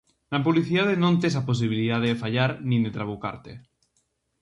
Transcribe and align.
Na 0.31 0.43
publicidade 0.45 0.93
non 1.03 1.13
tes 1.21 1.33
a 1.37 1.47
posibilidade 1.49 2.07
de 2.09 2.19
fallar 2.23 2.51
nin 2.69 2.81
de 2.85 2.95
trabucarte. 2.97 3.51